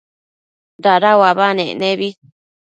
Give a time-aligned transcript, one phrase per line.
[0.83, 2.09] dada uabanec nebi